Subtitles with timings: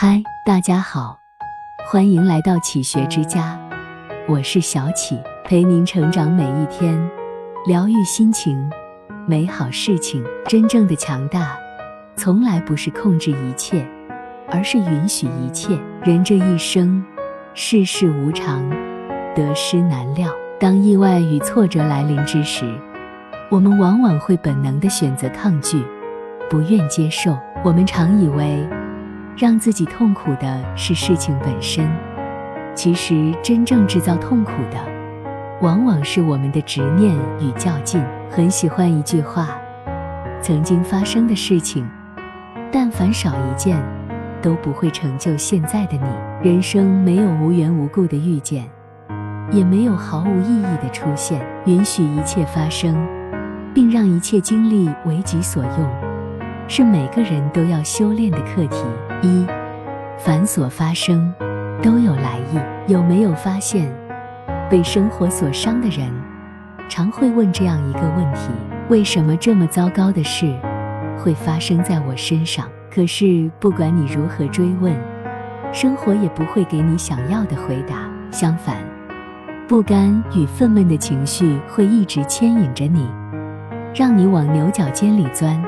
[0.00, 1.18] 嗨，大家好，
[1.90, 3.58] 欢迎来到启学之家，
[4.28, 6.96] 我是小启，陪您成长每一天，
[7.66, 8.70] 疗愈心情，
[9.26, 10.24] 美好事情。
[10.46, 11.58] 真正的强大，
[12.14, 13.84] 从来不是控制一切，
[14.48, 15.76] 而是允许一切。
[16.04, 17.04] 人这一生，
[17.52, 18.70] 世事无常，
[19.34, 20.30] 得失难料。
[20.60, 22.72] 当意外与挫折来临之时，
[23.50, 25.84] 我们往往会本能的选择抗拒，
[26.48, 27.36] 不愿接受。
[27.64, 28.64] 我们常以为。
[29.38, 31.88] 让自己痛苦的是事情本身，
[32.74, 34.76] 其实真正制造痛苦的，
[35.62, 38.02] 往往是我们的执念与较劲。
[38.28, 39.50] 很喜欢一句话：
[40.42, 41.88] 曾经发生的事情，
[42.72, 43.80] 但凡少一件，
[44.42, 46.48] 都不会成就现在的你。
[46.50, 48.68] 人生没有无缘无故的遇见，
[49.52, 51.40] 也没有毫无意义的出现。
[51.64, 52.92] 允许一切发生，
[53.72, 55.88] 并让一切经历为己所用。
[56.66, 58.84] 是每个人都要修炼的课题。
[59.22, 59.46] 一，
[60.18, 61.32] 凡所发生，
[61.82, 62.58] 都有来意。
[62.92, 63.92] 有没有发现，
[64.70, 66.08] 被生活所伤的人，
[66.88, 68.50] 常会问这样一个问题：
[68.88, 70.54] 为什么这么糟糕的事
[71.18, 72.66] 会发生在我身上？
[72.90, 74.96] 可是不管你如何追问，
[75.72, 78.08] 生活也不会给你想要的回答。
[78.30, 78.76] 相反，
[79.66, 83.06] 不甘与愤懑的情绪会一直牵引着你，
[83.94, 85.62] 让你往牛角尖里钻。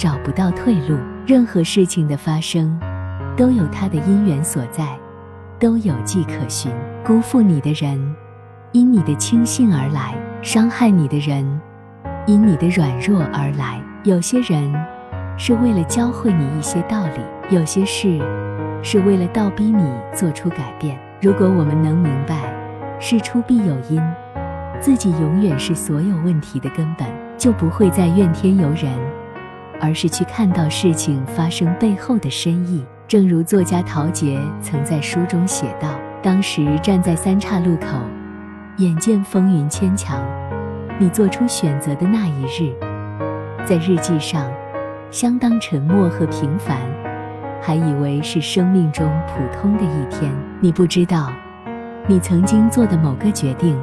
[0.00, 2.74] 找不到退路，任何事情的发生，
[3.36, 4.98] 都有它的因缘所在，
[5.58, 6.72] 都有迹可循。
[7.04, 8.16] 辜负你的人，
[8.72, 11.60] 因你的轻信而来；伤害你的人，
[12.26, 13.78] 因你的软弱而来。
[14.02, 14.74] 有些人
[15.36, 18.18] 是为了教会你一些道理，有些事
[18.82, 20.98] 是为了倒逼你做出改变。
[21.20, 22.50] 如果我们能明白
[22.98, 24.00] 事出必有因，
[24.80, 28.98] 自己永远是所有问题的根本，就不会再怨天尤人。
[29.80, 32.84] 而是去看到事情发生背后的深意。
[33.08, 37.98] 正如作家陶杰曾在书中写道：“当时站在三岔路口，
[38.76, 40.22] 眼见风云牵强，
[40.98, 42.72] 你做出选择的那一日，
[43.66, 44.48] 在日记上
[45.10, 46.76] 相当沉默和平凡，
[47.60, 50.30] 还以为是生命中普通的一天。
[50.60, 51.32] 你不知道，
[52.06, 53.76] 你曾经做的某个决定，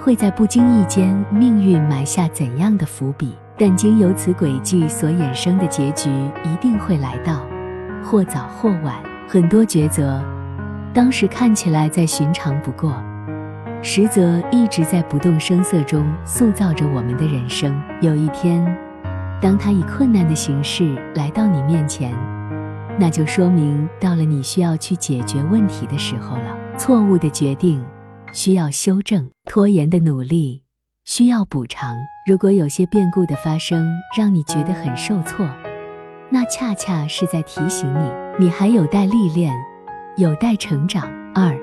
[0.00, 6.10] 会在不经意间命运埋下怎样的伏笔。”但经由此轨迹所衍生的结局
[6.44, 7.46] 一定会来到，
[8.04, 8.94] 或早或晚。
[9.28, 10.22] 很多抉择，
[10.94, 12.94] 当时看起来再寻常不过，
[13.82, 17.74] 实则一直在不动声色中塑造着我们的人生。
[18.00, 18.64] 有一天，
[19.40, 22.14] 当他以困难的形式来到你面前，
[23.00, 26.56] 那就说明到了你需要去解决问题的时候了。
[26.78, 27.82] 错误的决定
[28.32, 30.65] 需要修正，拖延的努力。
[31.06, 31.96] 需要补偿。
[32.26, 35.48] 如果有些变故的发生让你觉得很受挫，
[36.28, 38.10] 那恰恰是在提醒你，
[38.46, 39.54] 你还有待历练，
[40.16, 41.08] 有待成长。
[41.32, 41.56] 二，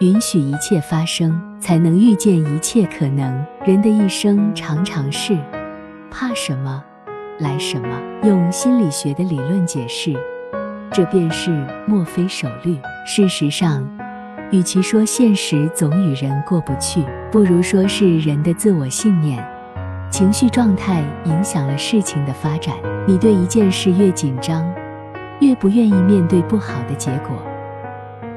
[0.00, 3.46] 允许一切发生，才能遇见一切可能。
[3.66, 5.38] 人的一生常常是
[6.10, 6.82] 怕什么，
[7.40, 8.00] 来什么。
[8.22, 10.14] 用心理学的理论解释，
[10.90, 11.50] 这便是
[11.86, 12.80] 墨菲手律。
[13.06, 13.86] 事实上。
[14.54, 19.44] 与其说现实总与人过不去，不如说是人的自我信念、
[20.08, 22.76] 情绪状态影响了事情的发展。
[23.04, 24.64] 你对一件事越紧张，
[25.40, 27.36] 越不愿意面对不好的结果，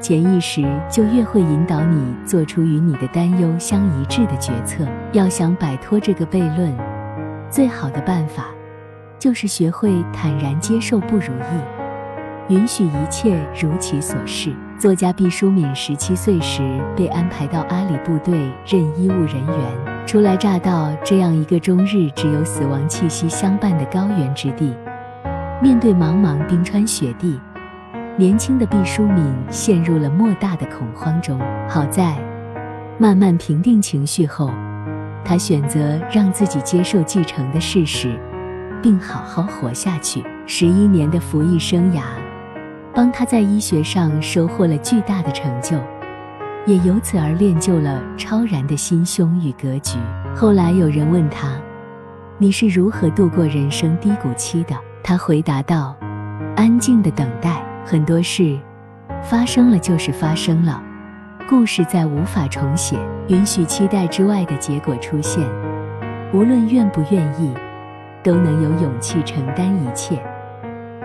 [0.00, 4.84] 潜意识就越会引导你做出与你的担忧相一致的决策。
[5.12, 6.76] 要想摆脱这个悖论，
[7.48, 8.46] 最好的办法
[9.20, 11.77] 就是学会坦然接受不如意，
[12.48, 14.52] 允许一切如其所是。
[14.78, 16.62] 作家毕淑敏十七岁时
[16.96, 24.72] 被安排到阿里部队任医务人员，初来乍到这样一个终日只有死亡气息相伴的高原之地，
[25.60, 27.40] 面对茫茫冰川雪地，
[28.16, 31.40] 年轻的毕淑敏陷入了莫大的恐慌中。
[31.68, 32.16] 好在，
[32.98, 34.52] 慢慢平定情绪后，
[35.24, 38.16] 他选择让自己接受继承的事实，
[38.80, 40.24] 并好好活下去。
[40.46, 42.02] 十一年的服役生涯。
[42.98, 45.76] 帮他在医学上收获了巨大的成就，
[46.66, 49.96] 也由此而练就了超然的心胸与格局。
[50.34, 51.56] 后来有人问他
[52.38, 55.94] ：“你是如何度过人生低谷期的？”他回答道
[56.58, 57.62] ：“安静的等待。
[57.86, 58.58] 很多事
[59.22, 60.82] 发生了就是发生了，
[61.48, 62.98] 故事再无法重写。
[63.28, 65.48] 允许期待之外的结果出现，
[66.34, 67.54] 无论愿不愿意，
[68.24, 70.20] 都能有勇气承担一切。”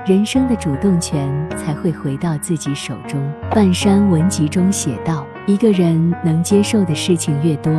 [0.06, 3.18] 人生的主动权才会回到自己手中。
[3.52, 7.72] 半山文集中写道：“一个人能接受的事情越多，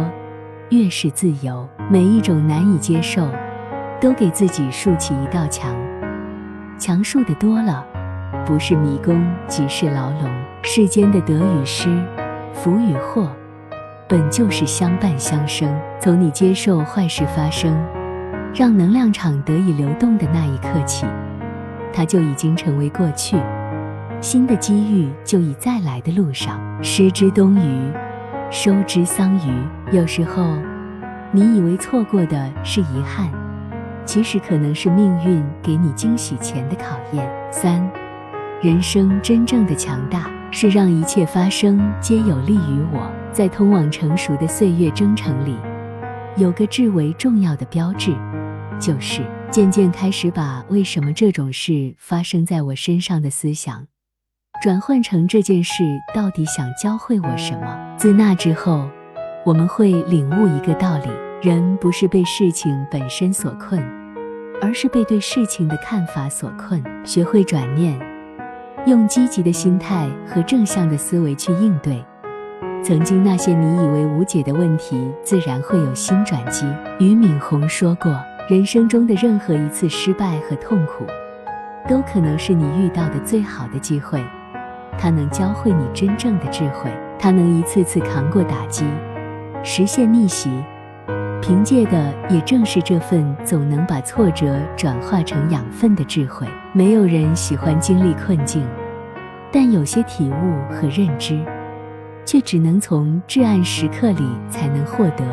[0.70, 1.68] 越是自由。
[1.90, 3.28] 每一种难以接受，
[4.00, 5.76] 都给自己竖起一道墙。
[6.78, 7.84] 墙竖的多了，
[8.46, 10.30] 不是迷宫，即是牢笼。
[10.62, 12.02] 世间的得与失，
[12.54, 13.30] 福与祸，
[14.08, 15.70] 本就是相伴相生。
[16.00, 17.76] 从你接受坏事发生，
[18.54, 21.04] 让能量场得以流动的那一刻起，
[21.96, 23.36] 它就已经成为过去，
[24.20, 26.60] 新的机遇就已在来的路上。
[26.82, 27.92] 失之东隅，
[28.50, 29.52] 收之桑榆。
[29.92, 30.44] 有时候，
[31.30, 33.30] 你以为错过的是遗憾。
[34.04, 37.30] 其实可能是命运给你惊喜前的考验。
[37.52, 37.88] 三，
[38.60, 43.08] 人生真正的强大是让一切发生皆有利于我。
[43.32, 45.56] 在通往成熟的岁月征程里，
[46.36, 48.12] 有个至为重要的标志，
[48.78, 49.22] 就是
[49.54, 53.86] 渐渐开始把“为什么这种事发生在我身上”的思想，
[54.60, 57.94] 转换成这件事到底想教会我什么。
[57.96, 58.90] 自那之后，
[59.46, 61.08] 我们会领悟一个道理。
[61.40, 63.80] 人不是被事情本身所困，
[64.60, 66.82] 而是被对事情的看法所困。
[67.04, 67.96] 学会转念，
[68.88, 72.04] 用积极的心态和正向的思维去应对，
[72.82, 76.66] 曾经那些你以为无解的问题，自然会有新转机。
[76.98, 81.06] 俞敏洪说过，人生中的任何一次失败和痛苦，
[81.88, 84.22] 都可能是你遇到的最好的机会。
[84.98, 88.84] 它能教会你真正的智慧，它能一次次扛过打击，
[89.62, 90.50] 实现逆袭。
[91.40, 96.46] 凭借的也正是这份总能把挫折转化成养分的智慧。
[96.74, 98.62] 没有人喜欢经历困境，
[99.50, 101.42] 但有些体悟和认知，
[102.26, 105.24] 却只能从至暗时刻里才能获得，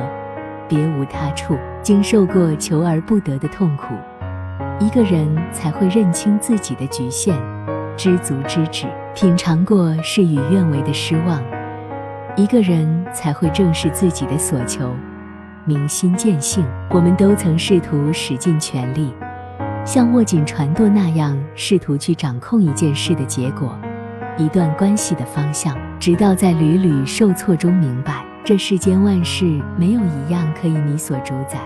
[0.71, 1.57] 别无他处。
[1.83, 3.95] 经受过求而不得的痛苦，
[4.79, 7.35] 一个人才会认清自己的局限，
[7.97, 8.85] 知足知止；
[9.15, 11.41] 品尝过事与愿违的失望，
[12.37, 14.93] 一个人才会正视自己的所求。
[15.65, 19.11] 明心见性，我们都曾试图使尽全力，
[19.83, 23.75] 像握紧船舵那样试图去掌控一件事的结果，
[24.37, 31.59] 一段关系的方向，直到在屡屡受挫中明白，这世间万事没有一样可以你所主宰，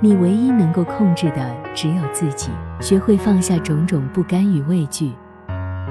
[0.00, 2.50] 你唯一能够控制的只有自己。
[2.80, 5.12] 学会放下种种不甘与畏惧，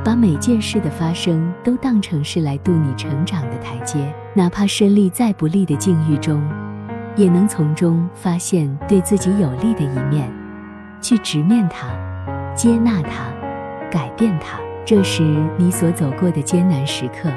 [0.03, 3.99] 把每件事的发生都当成是来渡你成长的台阶，
[4.33, 6.41] 哪怕身历再不利的境遇中。
[7.15, 10.27] 也能从中发现对自己有利的一面，
[10.99, 11.87] 去直面它，
[12.55, 13.25] 接纳它，
[13.91, 14.57] 改变它。
[14.83, 15.23] 这时，
[15.55, 17.31] 你所走过的艰难时刻，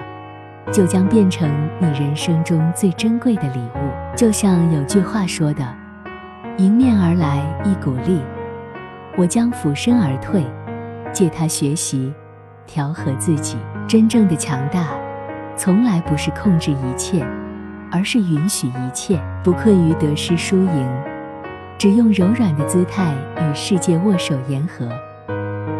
[0.73, 4.17] 就将变成你人生中最珍贵的礼物。
[4.17, 5.67] 就像有句话说的
[6.59, 8.21] ：“迎面而来一股力，
[9.17, 10.45] 我将俯身而退，
[11.13, 12.13] 借它学习，
[12.67, 14.89] 调和自己。”真正的强大，
[15.57, 17.27] 从来不是控制一切。
[17.93, 21.03] 而是允许一切，不困于得失输赢，
[21.79, 24.91] 只用柔软的姿态与世界握手言和，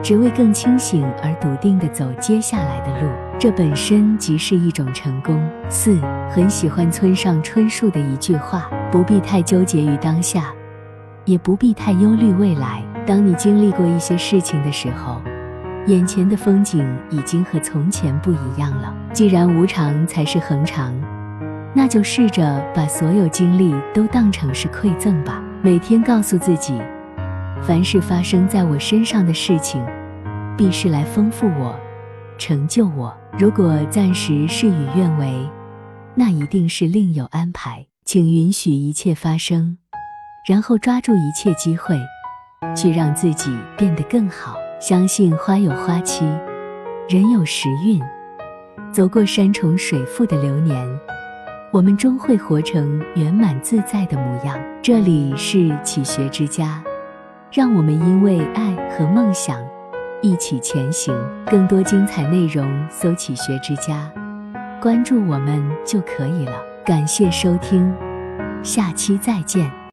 [0.06, 3.11] 只为更清醒而笃定地走接下来的路。
[3.41, 5.37] 这本身即是一种成功。
[5.69, 5.99] 四，
[6.31, 10.55] 很喜欢村上春树的一句话：不必太纠结于当下，
[11.25, 12.85] 也不必太忧虑未来。
[13.05, 15.20] 当你经历过一些事情的时候，
[15.88, 18.94] 眼前的风景已经和从前不一样了。
[19.12, 20.94] 既然无常才是恒常。
[21.75, 25.43] 那就试着把所有经历都当成是馈赠吧。
[25.62, 26.81] 每天告诉自己，
[27.62, 29.85] 凡是发生在我身上的事情，
[30.56, 31.75] 必是来丰富我、
[32.38, 33.12] 成就我。
[33.38, 35.48] 如果暂时事与愿违，
[36.15, 37.86] 那一定是另有安排。
[38.05, 39.79] 请允许一切发生，
[40.48, 41.98] 然后抓住一切机会，
[42.77, 44.56] 去让自己变得更好。
[44.81, 46.25] 相信花有花期，
[47.08, 48.01] 人有时运。
[48.93, 50.86] 走过山重水复的流年。
[51.72, 54.56] 我们终会活成圆满自在的模样。
[54.81, 56.81] 这里是启学之家，
[57.50, 59.60] 让我们因为爱和梦想
[60.22, 61.15] 一起前行。
[61.46, 64.10] 更多精彩内容，搜“起学之家”，
[64.81, 66.60] 关注我们就可以了。
[66.84, 67.93] 感谢收听，
[68.62, 69.70] 下期再见。